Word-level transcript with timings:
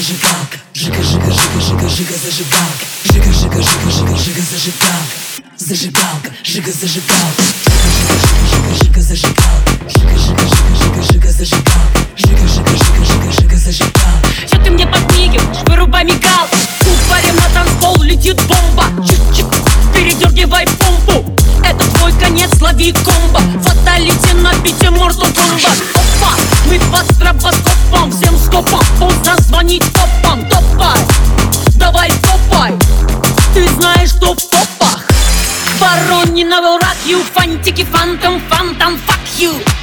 зажигалка 0.00 0.58
Жига, 0.72 1.02
жига, 1.02 1.30
жига, 1.30 1.60
жига, 1.60 1.88
жига, 1.88 2.14
зажигалка 2.24 2.84
Жига, 3.04 3.32
жига, 3.32 3.62
жига, 3.62 3.90
жига, 3.90 4.16
жига, 4.16 4.42
зажигалка 4.50 5.16
Зажигалка, 5.58 6.30
жига, 6.42 6.72
зажигалка 6.72 7.42
Жига, 7.64 7.88
жига, 7.96 8.16
жига, 8.24 8.50
жига, 8.50 8.74
жига, 8.82 9.02
зажигалка 9.02 9.72
Жига, 9.88 10.18
жига, 10.18 10.46
жига, 10.48 10.74
жига, 10.80 11.02
жига, 11.02 11.32
зажигалка 11.32 12.00
Жига, 12.16 12.48
жига, 12.48 12.70
жига, 12.70 13.04
жига, 13.04 13.32
жига, 13.32 13.56
зажигалка 13.56 13.89
Это 22.30 22.48
твой 22.48 22.48
конец, 22.48 22.60
лови 22.60 22.92
комбо. 22.92 23.40
Фаталити 23.62 24.34
на 24.34 24.52
бите 24.62 24.86
Mortal 24.86 25.32
Kombat 25.32 25.82
Опа, 25.94 26.34
мы 26.66 26.78
под 26.90 27.14
стробоскопом 27.14 28.10
Всем 28.12 28.38
скопом, 28.38 28.84
поздно 28.98 29.36
звонить 29.38 29.84
попам 29.92 30.48
Топай, 30.48 30.98
давай 31.76 32.10
топай. 32.22 32.72
Ты 33.54 33.68
знаешь, 33.68 34.10
что 34.10 34.34
в 34.34 34.42
топах. 34.42 35.04
Воронина 35.78 36.60
rock 36.60 36.96
you 37.06 37.24
Фантики, 37.34 37.84
фантом, 37.84 38.40
фантом, 38.48 38.94
fuck 38.94 39.38
you 39.38 39.79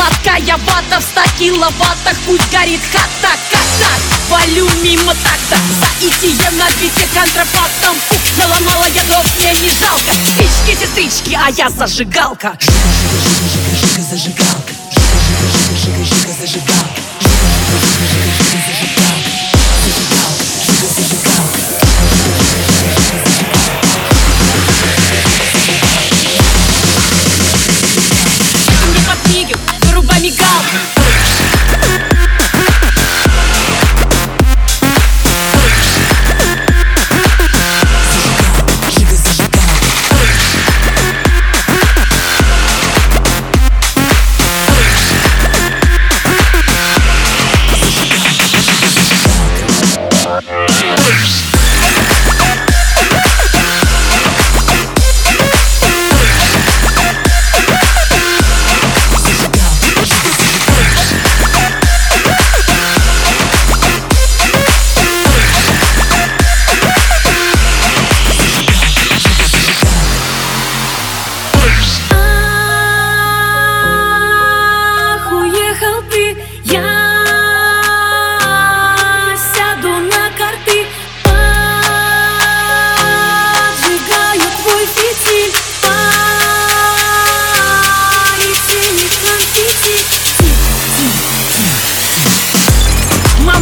Сладкая 0.00 0.56
вата 0.56 0.98
в 0.98 1.02
ста 1.02 1.24
киловаттах 1.38 2.16
Пусть 2.26 2.50
горит 2.50 2.80
хата, 2.90 3.36
ката 3.50 3.90
Валю 4.30 4.66
мимо 4.82 5.12
такта 5.12 5.56
За 5.80 6.50
на 6.56 6.66
бите 6.80 7.06
контрафактом 7.12 7.96
Фух, 8.08 8.38
наломала 8.38 8.86
я 8.94 9.04
дров, 9.04 9.26
мне 9.38 9.52
не 9.52 9.68
жалко. 9.68 10.12
Спички, 10.26 10.80
сестрички, 10.80 11.38
а 11.38 11.50
я 11.50 11.68
зажигалка. 11.68 12.56
Жига, 12.60 12.78
жига, 13.12 13.46
жига, 13.50 13.76
жига, 13.76 14.02
зажигалка. 14.10 14.72
Жига, 14.90 15.18
жига, 15.20 15.74
жига, 15.76 16.04
жига, 16.04 16.04
жига, 16.04 16.32
зажигалка 16.40 16.79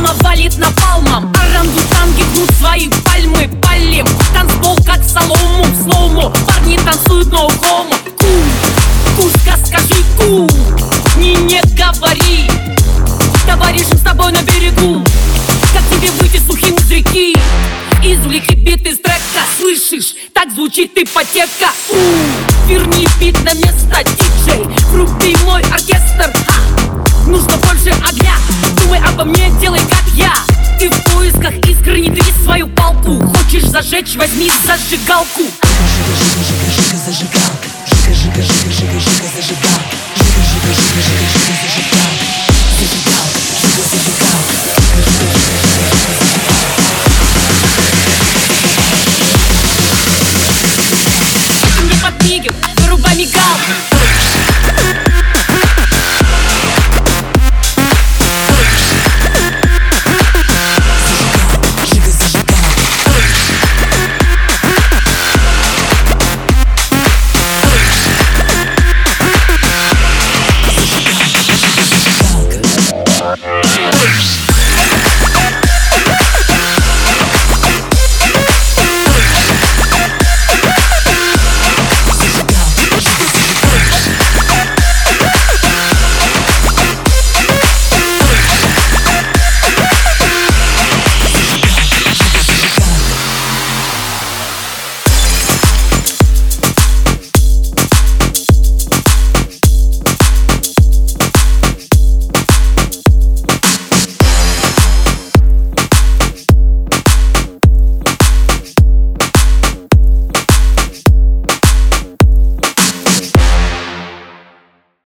Мама 0.09 0.21
валит 0.23 0.57
напалмом, 0.57 1.31
орангутанги 1.35 2.23
гнут 2.33 2.51
свои 2.59 2.89
пальмы. 3.05 3.51
Палим. 3.63 4.07
Танцпол 4.33 4.77
как 4.87 5.05
солому. 5.05 5.65
В 5.65 5.83
слому, 5.83 6.33
парни 6.47 6.79
танцуют 6.79 7.31
но 7.31 7.49
хомо 7.49 7.95
Ку, 8.19 9.23
куска 9.23 9.57
скажи 9.67 10.03
ку, 10.17 10.49
не 11.19 11.35
не 11.35 11.61
говори. 11.77 12.51
Товарищем 13.47 13.99
с 13.99 14.03
тобой 14.03 14.33
на 14.33 14.41
берегу, 14.43 15.05
как 15.75 15.83
тебе 15.91 16.11
выйти 16.13 16.39
сухим 16.39 16.77
из 16.77 16.91
реки? 16.91 17.37
Извлеки 18.03 18.55
бит 18.55 18.87
из 18.87 18.99
трека, 19.01 19.45
слышишь, 19.59 20.15
так 20.33 20.51
звучит 20.53 20.93
ипотека. 20.97 21.71
У, 21.91 22.69
верни 22.69 23.07
бит 23.21 23.37
на 23.45 23.53
место, 23.53 24.05
искры, 31.89 32.01
не 32.01 32.11
свою 32.45 32.69
палку. 32.69 33.21
Хочешь 33.37 33.65
зажечь, 33.65 34.17
возьми 34.17 34.51
зажигалку. 34.65 35.43
Жига, 35.43 36.15
жига, 36.19 36.45
жига, 36.45 36.71
жига, 36.71 36.97
зажигалка. 37.07 37.69
Жига, 37.87 38.15
жига, 38.15 38.43
жига, 38.43 38.73
жига, 38.73 39.01
жига, 39.01 39.29
зажигалка 39.37 39.48